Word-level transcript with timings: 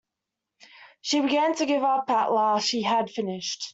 She 1.01 1.19
began 1.21 1.53
to 1.57 1.67
give 1.67 1.83
up 1.83 2.09
at 2.09 2.31
last; 2.31 2.67
she 2.67 2.81
had 2.81 3.11
finished. 3.11 3.69